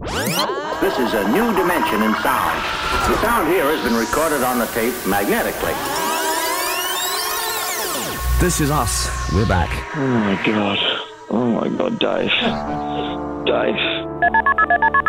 [0.00, 2.62] This is a new dimension in sound.
[3.10, 5.72] The sound here has been recorded on the tape magnetically.
[8.40, 9.10] This is us.
[9.32, 9.70] We're back.
[9.96, 10.78] Oh my god.
[11.30, 12.30] Oh my god, Dave.
[13.44, 13.97] Dave.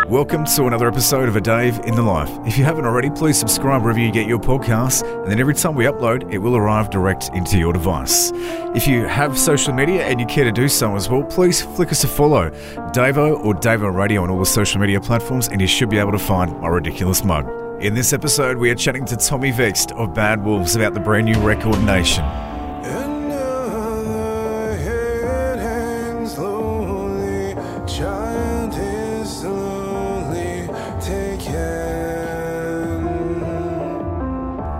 [0.09, 2.31] Welcome to another episode of A Dave in the Life.
[2.43, 5.75] If you haven't already, please subscribe wherever you get your podcasts, and then every time
[5.75, 8.31] we upload, it will arrive direct into your device.
[8.73, 11.91] If you have social media and you care to do so as well, please flick
[11.91, 12.49] us a follow,
[12.91, 16.13] Davo or Davo Radio on all the social media platforms, and you should be able
[16.13, 17.47] to find my ridiculous mug.
[17.79, 21.27] In this episode, we are chatting to Tommy Vext of Bad Wolves about the brand
[21.27, 22.25] new record Nation.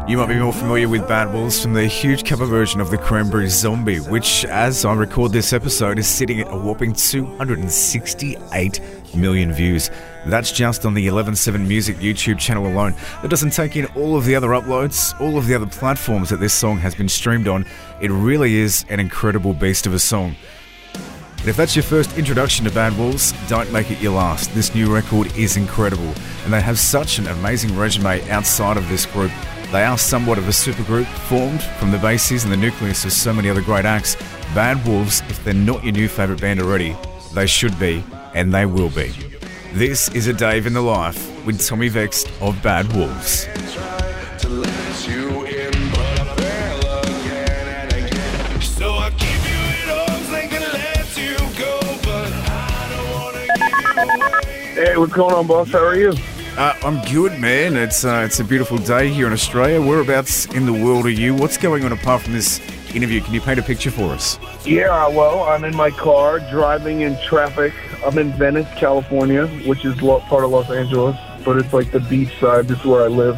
[0.10, 2.98] You might be more familiar with Bad Wolves from their huge cover version of the
[2.98, 8.82] Cranberry Zombie, which, as I record this episode, is sitting at a whopping 268
[9.16, 9.92] million views.
[10.26, 12.96] That's just on the 117 Music YouTube channel alone.
[13.22, 16.40] That doesn't take in all of the other uploads, all of the other platforms that
[16.40, 17.68] this song has been streamed on.
[18.02, 20.36] It really is an incredible beast of a song.
[21.38, 24.52] And if that's your first introduction to Bad Wolves, don't make it your last.
[24.56, 29.06] This new record is incredible, and they have such an amazing resume outside of this
[29.06, 29.32] group.
[29.72, 33.32] They are somewhat of a supergroup formed from the bases and the nucleus of so
[33.32, 34.16] many other great acts.
[34.56, 36.98] Bad Wolves, if they're not your new favourite band already,
[37.36, 38.04] they should be,
[38.34, 39.14] and they will be.
[39.74, 43.44] This is a Dave in the Life with Tommy Vext of Bad Wolves.
[54.74, 55.72] Hey, what's going on, boss?
[55.72, 56.14] How are you?
[56.60, 57.78] Uh, I'm good, man.
[57.78, 59.82] It's uh, it's a beautiful day here in Australia.
[59.82, 61.34] Whereabouts in the world are you?
[61.34, 62.60] What's going on apart from this
[62.94, 63.22] interview?
[63.22, 64.38] Can you paint a picture for us?
[64.66, 67.72] Yeah, well, I'm in my car driving in traffic.
[68.06, 72.38] I'm in Venice, California, which is part of Los Angeles, but it's like the beach
[72.42, 72.68] side.
[72.68, 73.38] This is where I live.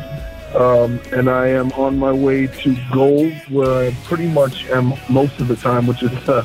[0.56, 5.40] Um, and I am on my way to Gold, where I pretty much am most
[5.40, 6.44] of the time, which is the,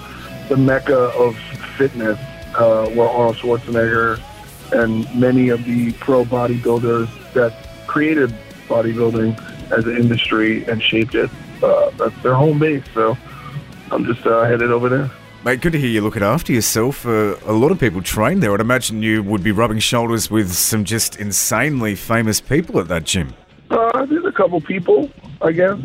[0.50, 1.39] the mecca of
[1.79, 2.19] fitness,
[2.55, 4.21] uh, where Arnold Schwarzenegger
[4.72, 7.53] and many of the pro bodybuilders that
[7.87, 8.34] created
[8.69, 9.38] bodybuilding
[9.71, 11.31] as an industry and shaped it.
[11.62, 12.84] Uh, that's their home base.
[12.94, 13.16] So
[13.91, 15.10] I'm just uh, headed over there.
[15.44, 17.06] Mate, good to hear you looking after yourself.
[17.06, 18.53] Uh, a lot of people train there.
[18.53, 23.05] I'd imagine you would be rubbing shoulders with some just insanely famous people at that
[23.05, 23.32] gym.
[23.71, 25.10] Uh, there's a couple people,
[25.41, 25.78] I guess.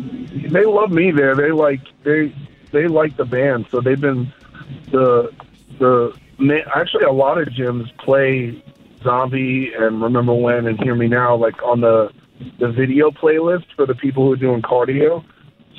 [0.50, 1.36] They love me there.
[1.36, 2.34] They like they
[2.72, 4.32] they like the band, so they've been
[4.90, 5.32] the
[5.78, 6.12] the
[6.74, 8.62] actually a lot of gyms play
[9.02, 12.10] Zombie and Remember When and Hear Me Now like on the
[12.58, 15.24] the video playlist for the people who are doing cardio.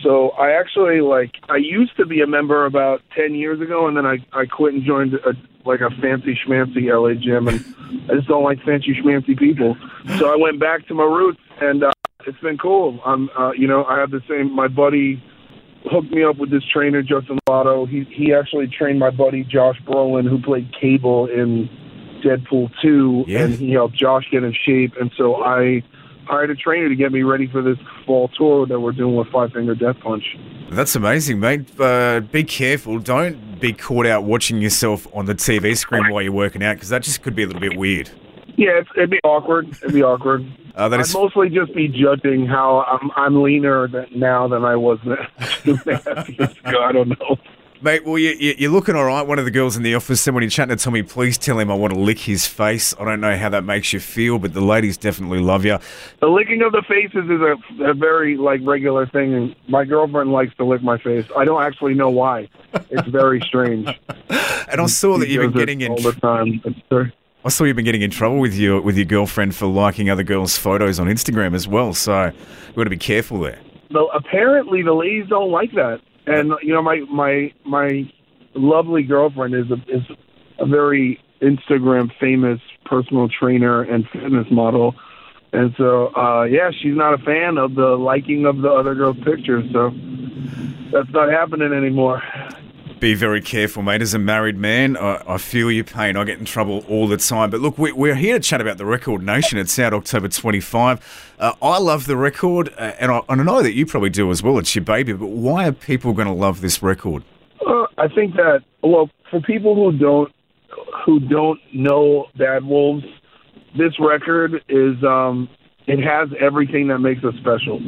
[0.02, 3.96] So I actually like I used to be a member about ten years ago, and
[3.96, 5.34] then I I quit and joined a,
[5.66, 7.64] like a fancy schmancy LA gym, and
[8.12, 9.78] I just don't like fancy schmancy people.
[10.18, 11.92] So I went back to my roots, and uh,
[12.26, 13.00] it's been cool.
[13.06, 15.24] I'm uh, you know I have the same my buddy
[15.92, 17.86] hooked me up with this trainer Justin Lotto.
[17.86, 21.70] He he actually trained my buddy Josh Brolin, who played Cable in
[22.24, 23.44] Deadpool two, Yeah.
[23.46, 25.84] and he helped Josh get in shape, and so I
[26.26, 29.28] hired a trainer to get me ready for this fall tour that we're doing with
[29.28, 30.24] Five Finger Death Punch.
[30.70, 31.66] That's amazing, mate.
[31.80, 32.98] Uh, be careful.
[33.00, 36.90] Don't be caught out watching yourself on the TV screen while you're working out because
[36.90, 38.10] that just could be a little bit weird.
[38.56, 39.68] Yeah, it's, it'd be awkward.
[39.84, 40.46] It'd be awkward.
[40.76, 44.76] Uh, I'd is mostly just be judging how I'm, I'm leaner than, now than I
[44.76, 44.98] was
[45.62, 46.82] two and a half years ago.
[46.84, 47.38] I don't know.
[47.84, 49.24] Mate, well, you, you, you're looking all right.
[49.24, 51.60] One of the girls in the office said when you're chatting to Tommy, please tell
[51.60, 52.96] him I want to lick his face.
[52.98, 55.78] I don't know how that makes you feel, but the ladies definitely love you.
[56.22, 60.32] The licking of the faces is a, a very like regular thing, and my girlfriend
[60.32, 61.26] likes to lick my face.
[61.36, 62.48] I don't actually know why.
[62.90, 63.90] It's very strange.
[64.70, 65.92] And I saw that you've been getting in.
[65.92, 66.64] all the time.
[67.46, 70.24] I saw you've been getting in trouble with your with your girlfriend for liking other
[70.24, 71.94] girls' photos on Instagram as well.
[71.94, 73.60] So you got to be careful there.
[73.92, 78.12] Well, apparently the ladies don't like that, and you know my my my
[78.54, 80.04] lovely girlfriend is a is
[80.60, 84.96] a very Instagram famous personal trainer and fitness model,
[85.52, 89.18] and so uh yeah, she's not a fan of the liking of the other girls'
[89.24, 89.66] pictures.
[89.72, 89.92] So
[90.92, 92.22] that's not happening anymore.
[93.04, 94.02] Be very careful, mate.
[94.02, 96.16] As a married man, I, I feel your pain.
[96.16, 97.50] I get in trouble all the time.
[97.50, 99.58] But look, we, we're here to chat about the Record Nation.
[99.58, 101.36] It's out October 25.
[101.38, 104.42] Uh, I love the record, uh, and, I, I know that you probably do as
[104.42, 104.58] well.
[104.58, 105.12] It's your baby.
[105.12, 107.26] But why are people going to love this record?
[107.68, 110.34] Uh, I think that well, for people who don't
[111.06, 113.04] who don't know Bad Wolves,
[113.78, 115.50] this record is um,
[115.88, 117.80] it has everything that makes us special.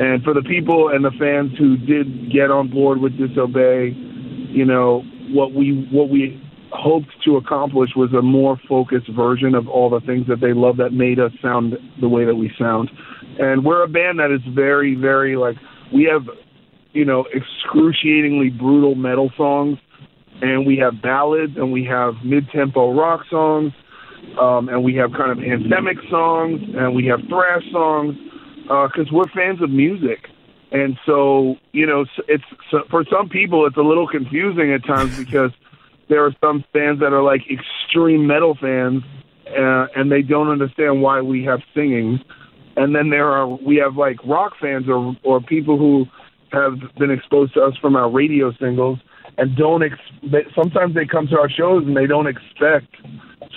[0.00, 4.11] And for the people and the fans who did get on board with Disobey,
[4.52, 6.40] you know what we what we
[6.72, 10.76] hoped to accomplish was a more focused version of all the things that they love
[10.78, 12.90] that made us sound the way that we sound.
[13.38, 15.56] And we're a band that is very, very like
[15.92, 16.22] we have,
[16.92, 19.78] you know, excruciatingly brutal metal songs,
[20.40, 23.72] and we have ballads, and we have mid-tempo rock songs,
[24.40, 28.16] um, and we have kind of anthemic songs, and we have thrash songs,
[28.62, 30.26] because we're fans of music.
[30.72, 35.16] And so, you know, it's so for some people, it's a little confusing at times
[35.24, 35.52] because
[36.08, 39.02] there are some fans that are like extreme metal fans,
[39.48, 42.20] uh, and they don't understand why we have singing.
[42.76, 46.06] And then there are we have like rock fans or or people who
[46.52, 48.98] have been exposed to us from our radio singles
[49.38, 52.94] and don't ex- they, sometimes they come to our shows and they don't expect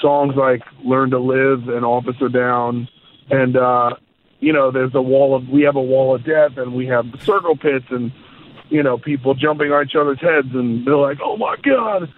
[0.02, 2.88] songs like learn to live and officer down
[3.30, 3.92] and uh
[4.40, 7.06] you know there's a wall of we have a wall of death and we have
[7.22, 8.12] circle pits and
[8.70, 12.12] you know people jumping on each other's heads and they're like oh my god.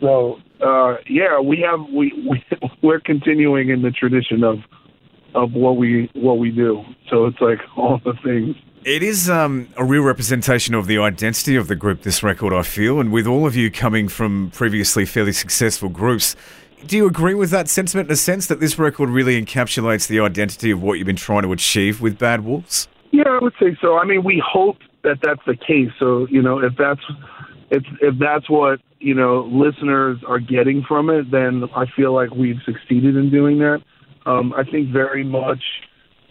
[0.00, 2.44] So uh yeah we have we, we
[2.82, 4.58] we're continuing in the tradition of
[5.34, 6.82] of what we what we do.
[7.10, 8.56] So it's like all the things.
[8.84, 12.62] It is um, a real representation of the identity of the group, this record, I
[12.62, 13.00] feel.
[13.00, 16.36] And with all of you coming from previously fairly successful groups,
[16.86, 20.20] do you agree with that sentiment in a sense that this record really encapsulates the
[20.20, 22.88] identity of what you've been trying to achieve with Bad Wolves?
[23.10, 23.98] Yeah, I would say so.
[23.98, 25.90] I mean, we hope that that's the case.
[25.98, 27.00] So, you know, if that's
[27.70, 32.30] if if that's what you know listeners are getting from it, then I feel like
[32.30, 33.82] we've succeeded in doing that.
[34.26, 35.62] Um, I think very much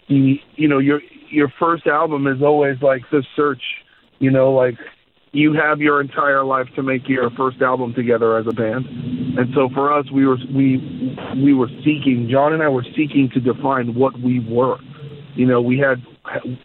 [0.08, 1.00] the you know your
[1.30, 3.62] your first album is always like the search.
[4.18, 4.78] You know, like
[5.32, 8.86] you have your entire life to make your first album together as a band,
[9.38, 10.78] and so for us, we were we
[11.42, 12.28] we were seeking.
[12.30, 14.78] John and I were seeking to define what we were
[15.38, 16.02] you know, we had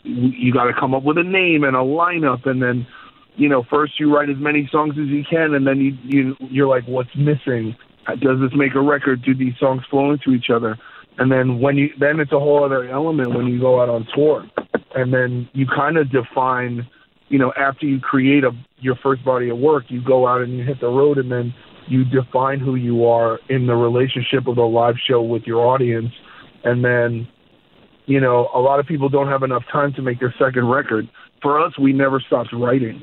[0.04, 2.88] you got to come up with a name and a lineup, and then
[3.36, 6.36] you know, first you write as many songs as you can, and then you you
[6.50, 7.75] you're like, what's missing?
[8.07, 9.21] Does this make a record?
[9.24, 10.77] Do these songs flow into each other?
[11.19, 14.07] And then when you then it's a whole other element when you go out on
[14.16, 14.44] tour,
[14.95, 16.88] and then you kind of define,
[17.33, 20.56] you know, after you create a your first body of work, you go out and
[20.56, 21.51] you hit the road, and then
[21.88, 26.12] you define who you are in the relationship of the live show with your audience,
[26.63, 27.27] and then
[28.06, 31.09] you know, a lot of people don't have enough time to make their second record.
[31.41, 33.01] For us, we never stopped writing.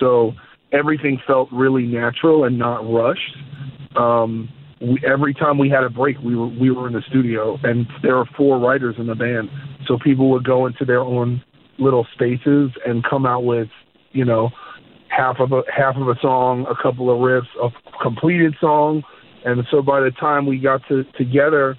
[0.00, 0.32] So
[0.72, 3.36] everything felt really natural and not rushed.
[3.96, 4.48] Um,
[4.80, 7.86] we, every time we had a break, we were we were in the studio, and
[8.02, 9.48] there are four writers in the band.
[9.86, 11.40] So people would go into their own
[11.80, 13.68] little spaces and come out with,
[14.12, 14.50] you know,
[15.08, 17.70] half of a half of a song, a couple of riffs, a
[18.02, 19.02] completed song,
[19.44, 21.76] and so by the time we got to together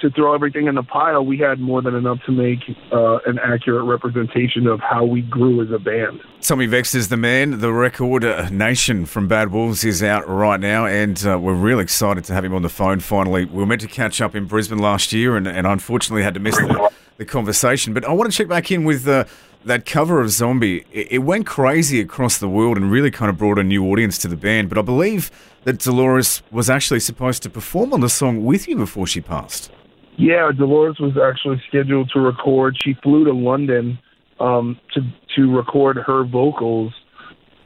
[0.00, 2.60] to throw everything in the pile, we had more than enough to make
[2.90, 6.20] uh, an accurate representation of how we grew as a band.
[6.40, 7.60] Tommy Vext is the man.
[7.60, 11.82] The record uh, Nation from Bad Wolves is out right now, and uh, we're really
[11.82, 13.44] excited to have him on the phone finally.
[13.44, 16.40] We were meant to catch up in Brisbane last year, and, and unfortunately had to
[16.40, 17.92] miss the, the conversation.
[17.92, 19.26] But I want to check back in with uh,
[19.66, 20.86] that cover of Zombie.
[20.90, 24.16] It, it went crazy across the world and really kind of brought a new audience
[24.18, 24.70] to the band.
[24.70, 25.30] But I believe
[25.64, 29.70] that Dolores was actually supposed to perform on the song with you before she passed.
[30.16, 32.76] Yeah, Dolores was actually scheduled to record.
[32.82, 33.98] She flew to London
[34.40, 35.02] um, to
[35.36, 36.94] to record her vocals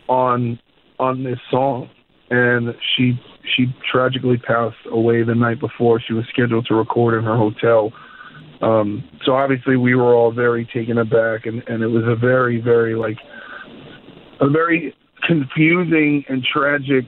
[0.08, 0.58] on
[0.98, 1.88] on this song,
[2.30, 3.20] and she
[3.54, 6.00] she tragically passed away the night before.
[6.00, 7.92] She was scheduled to record in her hotel.
[8.64, 12.60] Um, so obviously we were all very taken aback, and and it was a very
[12.60, 13.18] very like
[14.40, 14.94] a very
[15.26, 17.04] confusing and tragic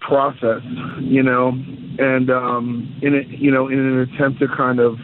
[0.00, 0.62] process,
[1.00, 1.52] you know,
[1.98, 4.96] and um, in it, you know, in an attempt to kind of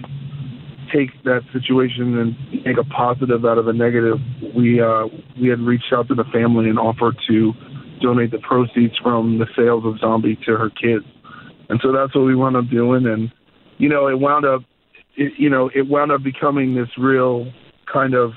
[0.93, 4.19] take that situation and make a positive out of a negative,
[4.57, 5.05] we uh,
[5.41, 7.53] we had reached out to the family and offered to
[8.01, 11.05] donate the proceeds from the sales of Zombie to her kids,
[11.69, 13.33] and so that's what we wound up doing, and
[13.79, 14.63] you know, it wound up,
[15.19, 17.53] it, you know, it wound up becoming this real
[17.93, 18.33] kind of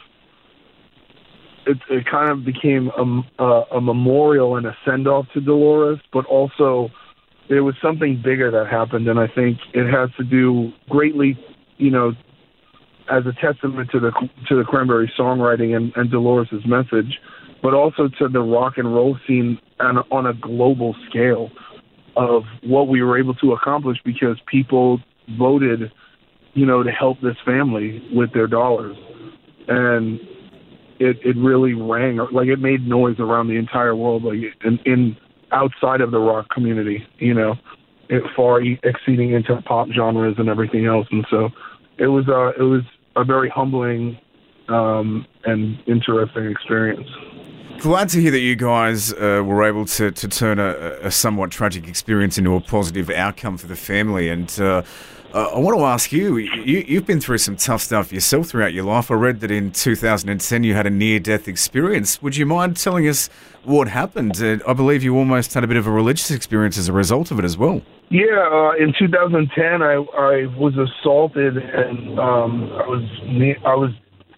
[1.68, 6.00] it, it kind of became a, a, a memorial and a send off to Dolores,
[6.12, 6.90] but also
[7.50, 11.38] there was something bigger that happened, and I think it has to do greatly,
[11.78, 12.14] you know,
[13.12, 14.12] as a testament to the
[14.48, 17.20] to the Cranberry songwriting and, and Dolores's message,
[17.62, 21.52] but also to the rock and roll scene on, on a global scale
[22.16, 25.00] of what we were able to accomplish because people
[25.38, 25.92] voted,
[26.54, 28.98] you know, to help this family with their dollars,
[29.68, 30.20] and
[31.00, 35.18] it it really rang like it made noise around the entire world like in, in
[35.52, 37.56] outside of the rock community you know
[38.12, 41.08] it far exceeding into pop genres and everything else.
[41.12, 41.50] And so
[41.98, 42.82] it was uh it was
[43.16, 44.20] a very humbling
[44.68, 47.08] um and interesting experience
[47.82, 51.50] Glad to hear that you guys uh, were able to, to turn a, a somewhat
[51.50, 54.30] tragic experience into a positive outcome for the family.
[54.30, 54.84] And uh,
[55.34, 58.74] uh, I want to ask you, you, you've been through some tough stuff yourself throughout
[58.74, 59.10] your life.
[59.10, 62.22] I read that in 2010 you had a near death experience.
[62.22, 63.32] Would you mind telling us
[63.64, 64.40] what happened?
[64.40, 67.32] Uh, I believe you almost had a bit of a religious experience as a result
[67.32, 67.82] of it as well.
[68.12, 73.04] Yeah, uh, in 2010, I I was assaulted and um, I was
[73.66, 73.92] I was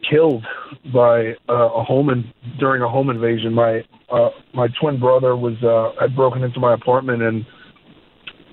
[0.10, 0.46] killed
[0.94, 3.54] by uh, a home in, during a home invasion.
[3.54, 7.46] My uh, my twin brother was uh, had broken into my apartment and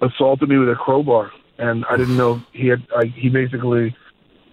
[0.02, 2.86] assaulted me with a crowbar, and I didn't know he had.
[2.96, 3.94] I, he basically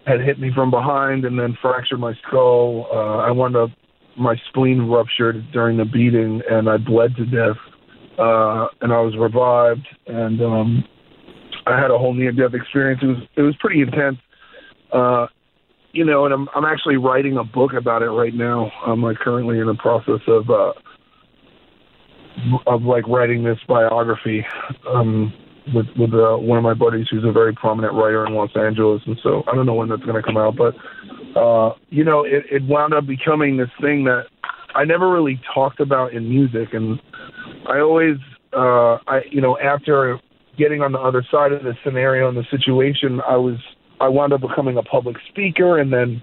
[0.05, 2.87] had hit me from behind and then fractured my skull.
[2.91, 3.69] Uh, I wound up
[4.17, 7.57] my spleen ruptured during the beating, and I bled to death
[8.17, 10.83] uh, and I was revived, and um,
[11.65, 13.01] I had a whole near-death experience.
[13.03, 14.17] It was it was pretty intense,
[14.91, 15.27] uh,
[15.97, 16.25] you know.
[16.25, 18.71] And I'm I'm actually writing a book about it right now.
[18.85, 20.73] I'm like currently in the process of uh,
[22.67, 24.45] of like writing this biography
[24.87, 25.33] um,
[25.73, 29.01] with with uh, one of my buddies who's a very prominent writer in Los Angeles,
[29.05, 30.75] and so I don't know when that's going to come out, but
[31.37, 34.25] uh, you know, it, it wound up becoming this thing that
[34.75, 36.99] I never really talked about in music, and
[37.67, 38.17] I always,
[38.53, 40.19] uh, I you know, after
[40.57, 43.57] getting on the other side of the scenario and the situation, I was
[43.99, 46.21] I wound up becoming a public speaker, and then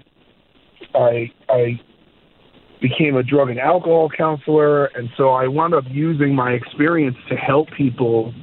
[0.93, 1.79] I I
[2.81, 7.35] became a drug and alcohol counselor, and so I wound up using my experience to
[7.35, 8.33] help people,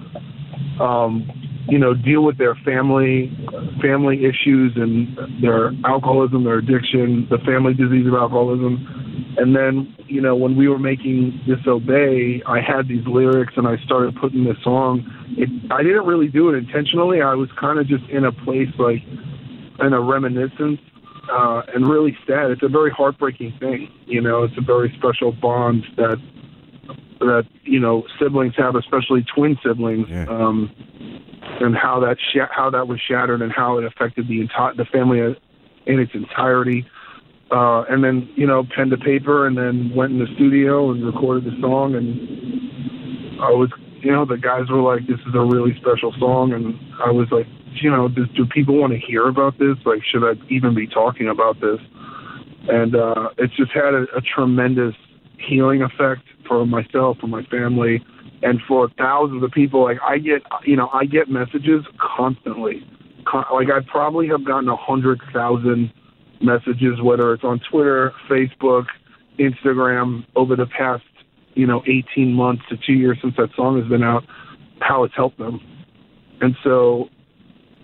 [0.80, 1.30] um,
[1.68, 3.32] you know, deal with their family
[3.80, 9.01] family issues and their alcoholism, their addiction, the family disease of alcoholism.
[9.36, 13.76] And then, you know, when we were making Disobey, I had these lyrics and I
[13.78, 15.04] started putting this song.
[15.38, 17.22] It, I didn't really do it intentionally.
[17.22, 19.02] I was kind of just in a place like
[19.80, 20.80] in a reminiscence
[21.30, 22.50] uh, and really sad.
[22.50, 23.88] It's a very heartbreaking thing.
[24.06, 26.18] You know, it's a very special bond that
[27.20, 30.26] that you know siblings have, especially twin siblings, Yeah.
[30.28, 30.70] um,
[31.60, 34.84] and how that sh- how that was shattered and how it affected the entire the
[34.84, 35.20] family
[35.86, 36.84] in its entirety.
[37.52, 41.04] Uh, and then you know pen to paper, and then went in the studio and
[41.04, 41.94] recorded the song.
[41.94, 46.52] And I was, you know, the guys were like, "This is a really special song,"
[46.52, 47.46] and I was like,
[47.80, 49.76] you know, does, do people want to hear about this?
[49.84, 51.78] Like, should I even be talking about this?
[52.68, 54.94] And uh, it's just had a, a tremendous
[55.38, 58.04] healing effect for myself, for my family,
[58.42, 59.82] and for thousands of people.
[59.82, 62.86] Like I get, you know, I get messages constantly.
[63.26, 65.92] Con- like I probably have gotten a hundred thousand
[66.42, 68.86] messages, whether it's on Twitter, Facebook,
[69.38, 71.04] Instagram, over the past,
[71.54, 74.24] you know, 18 months to two years since that song has been out,
[74.80, 75.60] how it's helped them.
[76.40, 77.08] And so,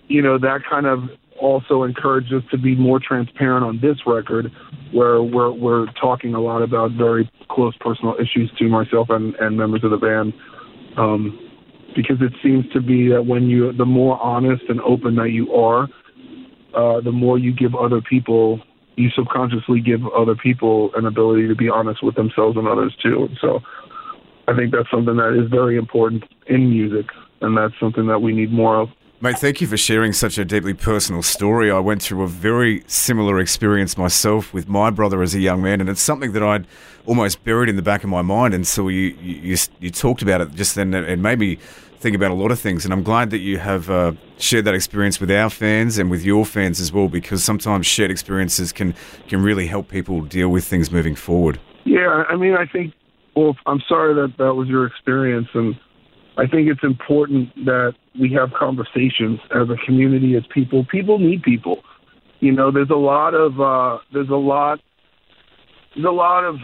[0.07, 4.51] you know, that kind of also encouraged us to be more transparent on this record,
[4.91, 9.57] where we're we're talking a lot about very close personal issues to myself and, and
[9.57, 10.33] members of the band.
[10.97, 11.39] Um,
[11.95, 15.53] because it seems to be that when you, the more honest and open that you
[15.53, 15.87] are,
[16.73, 18.61] uh, the more you give other people,
[18.95, 23.25] you subconsciously give other people an ability to be honest with themselves and others too.
[23.25, 23.61] And so
[24.47, 27.07] I think that's something that is very important in music,
[27.41, 28.89] and that's something that we need more of.
[29.21, 31.69] Mate, thank you for sharing such a deeply personal story.
[31.69, 35.81] I went through a very similar experience myself with my brother as a young man,
[35.81, 36.65] and it's something that I'd
[37.05, 40.39] almost buried in the back of my mind until you you, you, you talked about
[40.39, 40.93] it just then.
[40.93, 41.59] It made me
[41.99, 44.73] think about a lot of things, and I'm glad that you have uh, shared that
[44.73, 48.95] experience with our fans and with your fans as well, because sometimes shared experiences can
[49.27, 51.59] can really help people deal with things moving forward.
[51.85, 52.93] Yeah, I mean, I think.
[53.35, 55.79] Well, I'm sorry that that was your experience, and
[56.37, 60.85] I think it's important that we have conversations as a community, as people.
[60.85, 61.83] People need people.
[62.39, 64.79] You know, there's a lot of uh, there's a lot
[65.95, 66.55] there's a lot of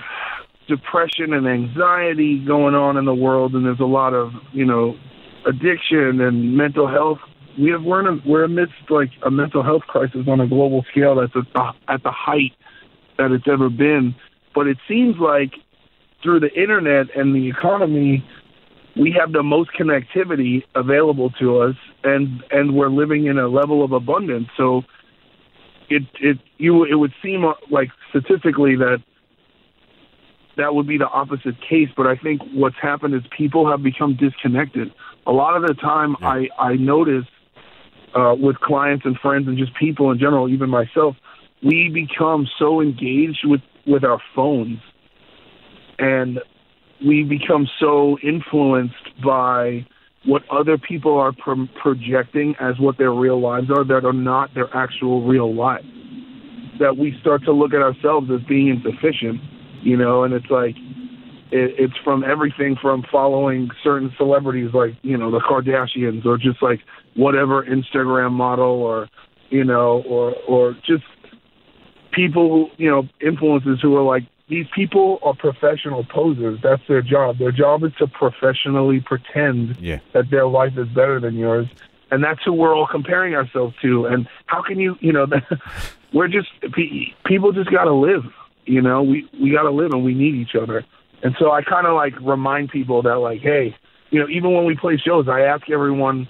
[0.67, 4.97] depression and anxiety going on in the world, and there's a lot of you know
[5.45, 7.19] addiction and mental health.
[7.57, 10.85] We have we're in a, we're amidst like a mental health crisis on a global
[10.91, 12.53] scale that's at the, at the height
[13.17, 14.15] that it's ever been.
[14.53, 15.53] But it seems like
[16.21, 18.25] through the internet and the economy,
[18.95, 23.83] we have the most connectivity available to us, and and we're living in a level
[23.83, 24.47] of abundance.
[24.57, 24.83] So
[25.89, 29.01] it it you it would seem uh, like statistically that
[30.57, 31.89] that would be the opposite case.
[31.95, 34.91] But I think what's happened is people have become disconnected.
[35.27, 37.25] A lot of the time, I I notice
[38.15, 41.15] uh, with clients and friends and just people in general, even myself,
[41.63, 44.79] we become so engaged with with our phones,
[45.99, 46.39] and
[47.05, 49.85] we become so influenced by
[50.25, 54.53] what other people are pro- projecting as what their real lives are that are not
[54.55, 55.85] their actual real lives.
[56.79, 59.39] That we start to look at ourselves as being insufficient,
[59.81, 60.75] you know, and it's like
[61.51, 66.61] it, it's from everything from following certain celebrities like you know the Kardashians or just
[66.61, 66.79] like
[67.15, 69.07] whatever Instagram model or
[69.49, 71.03] you know or or just
[72.11, 76.59] people who you know influencers who are like these people are professional posers.
[76.61, 77.39] That's their job.
[77.39, 79.99] Their job is to professionally pretend Yeah.
[80.13, 81.65] that their life is better than yours,
[82.11, 84.05] and that's who we're all comparing ourselves to.
[84.05, 85.25] And how can you, you know,
[86.13, 86.49] we're just
[87.25, 88.23] people just got to live.
[88.65, 90.85] You know, we we got to live, and we need each other.
[91.25, 93.75] And so I kind of like remind people that like, hey,
[94.11, 96.29] you know, even when we play shows, I ask everyone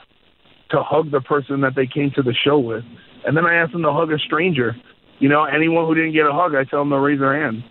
[0.69, 2.85] to hug the person that they came to the show with,
[3.25, 4.73] and then I ask them to hug a stranger.
[5.19, 7.65] You know, anyone who didn't get a hug, I tell them to raise their hand.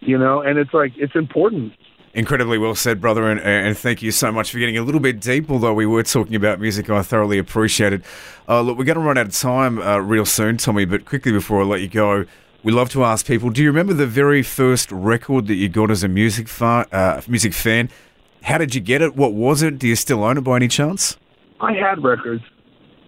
[0.00, 1.72] You know, and it's like it's important.
[2.12, 5.18] Incredibly well said, brother, and, and thank you so much for getting a little bit
[5.18, 5.50] deep.
[5.50, 8.02] Although we were talking about music, I thoroughly appreciate it.
[8.46, 10.84] Uh, look, we're going to run out of time uh, real soon, Tommy.
[10.84, 12.26] But quickly before I let you go,
[12.62, 15.90] we love to ask people: Do you remember the very first record that you got
[15.90, 17.90] as a music uh, music fan?
[18.42, 19.16] How did you get it?
[19.16, 19.78] What was it?
[19.78, 21.16] Do you still own it by any chance?
[21.60, 22.42] I had records.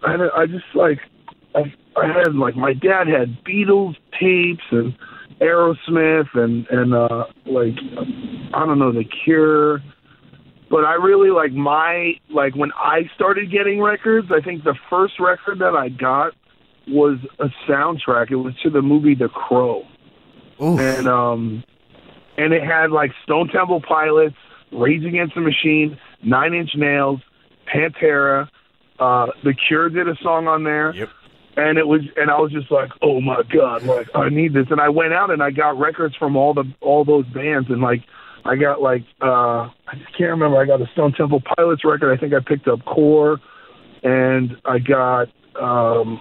[0.04, 0.98] I had, I just like
[1.54, 4.96] I, I had like my dad had Beatles tapes and
[5.40, 7.74] Aerosmith and and uh like
[8.54, 9.80] I don't know the Cure.
[10.70, 15.20] But I really like my like when I started getting records, I think the first
[15.20, 16.32] record that I got
[16.88, 18.30] was a soundtrack.
[18.30, 19.84] It was to the movie The Crow.
[20.62, 20.78] Oof.
[20.80, 21.64] And um
[22.38, 24.36] and it had like Stone Temple Pilots,
[24.72, 27.20] Rage Against the Machine, Nine Inch Nails,
[27.72, 28.48] Pantera,
[28.98, 31.08] uh The Cure did a song on there Yep.
[31.56, 34.66] and it was and I was just like, oh my god, like I need this,
[34.70, 37.80] and I went out and I got records from all the all those bands, and
[37.80, 38.02] like
[38.44, 42.12] I got like uh I just can't remember, I got a Stone Temple Pilots record,
[42.12, 43.40] I think I picked up Core,
[44.02, 45.28] and I got
[45.60, 46.20] um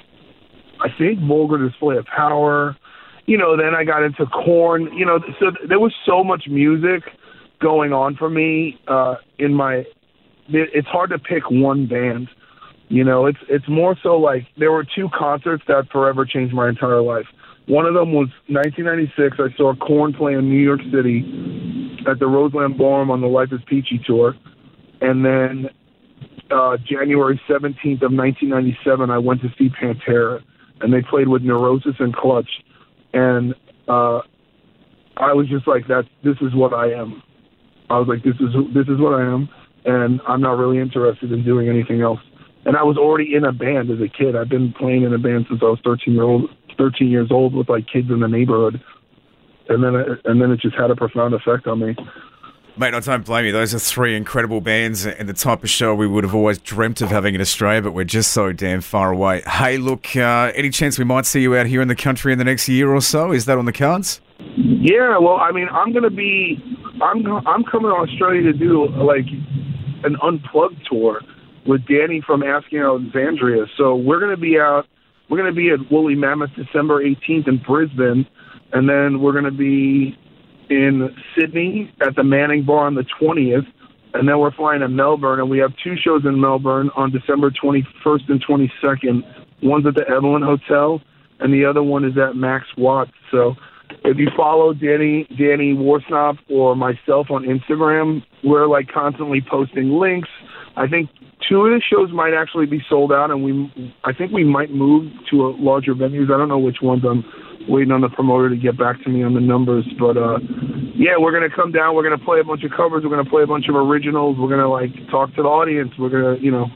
[0.82, 2.76] I think Vulgar Display of Power,
[3.26, 7.04] you know, then I got into Korn, you know, so there was so much music
[7.60, 9.86] going on for me uh in my
[10.50, 12.30] it, it's hard to pick one band.
[12.90, 16.68] You know, it's it's more so like there were two concerts that forever changed my
[16.68, 17.26] entire life.
[17.68, 19.38] One of them was 1996.
[19.40, 21.24] I saw Korn play in New York City
[22.10, 24.36] at the Roseland Ballroom on the Life is Peachy tour,
[25.00, 25.70] and then
[26.50, 30.42] uh, January 17th of 1997, I went to see Pantera,
[30.82, 32.50] and they played with Neurosis and Clutch,
[33.14, 33.54] and
[33.88, 34.22] uh,
[35.18, 36.06] I was just like, that.
[36.24, 37.22] This is what I am.
[37.90, 39.50] I was like, this is this is what I am,
[39.86, 42.20] and I'm not really interested in doing anything else.
[42.66, 44.36] And I was already in a band as a kid.
[44.36, 47.56] I've been playing in a band since I was 13 year old, 13 years old
[47.56, 48.82] with like kids in the neighborhood.
[49.68, 49.94] And then
[50.26, 51.96] and then it just had a profound effect on me.
[52.82, 53.52] Mate, I don't blame you.
[53.52, 57.00] Those are three incredible bands and the type of show we would have always dreamt
[57.02, 59.44] of having in Australia, but we're just so damn far away.
[59.46, 62.40] Hey, look, uh, any chance we might see you out here in the country in
[62.40, 63.32] the next year or so?
[63.34, 64.20] Is that on the cards?
[64.58, 66.58] Yeah, well, I mean, I'm gonna be,
[67.04, 69.28] I'm I'm coming to Australia to do like
[70.04, 71.22] an unplugged tour
[71.68, 73.68] with Danny from Asking Alexandria.
[73.78, 74.88] So we're gonna be out,
[75.30, 78.26] we're gonna be at Woolly Mammoth December 18th in Brisbane,
[78.74, 80.18] and then we're gonna be
[80.72, 83.68] in Sydney at the Manning Bar on the 20th,
[84.14, 87.52] and then we're flying to Melbourne, and we have two shows in Melbourne on December
[87.52, 89.22] 21st and 22nd.
[89.62, 91.02] One's at the Evelyn Hotel,
[91.40, 93.12] and the other one is at Max Watts.
[93.30, 93.56] So
[94.06, 100.30] if you follow Danny Danny Worsnop or myself on Instagram, we're like constantly posting links.
[100.76, 101.10] I think
[101.48, 104.72] two of the shows might actually be sold out, and we I think we might
[104.72, 106.34] move to a larger venues.
[106.34, 107.04] I don't know which ones.
[107.08, 107.24] I'm
[107.68, 110.40] waiting on the promoter to get back to me on the numbers, but uh,
[110.96, 111.96] yeah, we're gonna come down.
[111.96, 113.04] We're gonna play a bunch of covers.
[113.04, 114.38] We're gonna play a bunch of originals.
[114.40, 115.92] We're gonna like talk to the audience.
[116.00, 116.68] We're gonna you know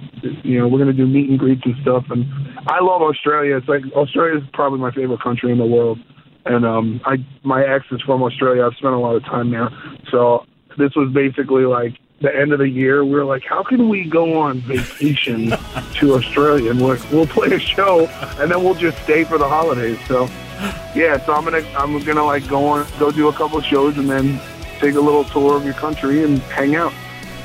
[0.43, 2.03] you know we're gonna do meet and greets and stuff.
[2.09, 2.25] And
[2.67, 3.57] I love Australia.
[3.57, 5.99] It's like Australia is probably my favorite country in the world
[6.45, 8.63] and um I my ex is from Australia.
[8.65, 9.69] I've spent a lot of time there.
[10.11, 10.45] So
[10.77, 13.03] this was basically like the end of the year.
[13.03, 15.49] We were like, how can we go on vacation
[15.95, 18.07] to Australia and we'll, we'll play a show
[18.39, 19.99] and then we'll just stay for the holidays.
[20.07, 20.29] So
[20.95, 24.09] yeah, so I'm gonna I'm gonna like go on go do a couple shows and
[24.09, 24.39] then
[24.79, 26.93] take a little tour of your country and hang out.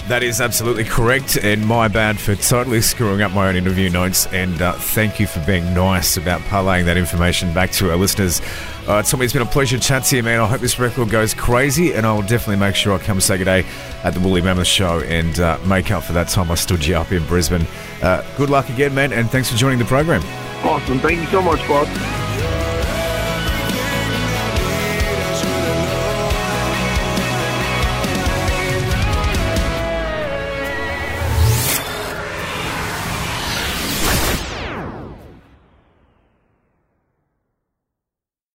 [0.08, 4.26] That is absolutely correct, and my bad for totally screwing up my own interview notes.
[4.28, 8.42] And uh, thank you for being nice about parlaying that information back to our listeners.
[8.88, 10.40] Uh, Tommy, it's been a pleasure to chat to you, man.
[10.40, 13.44] I hope this record goes crazy, and I'll definitely make sure I come say good
[13.44, 13.64] day
[14.02, 16.96] at the Woolly Mammoth show and uh, make up for that time I stood you
[16.96, 17.66] up in Brisbane.
[18.02, 20.22] Uh, good luck again, man, and thanks for joining the program.
[20.64, 20.98] Awesome.
[20.98, 22.29] Thank you so much, Bob.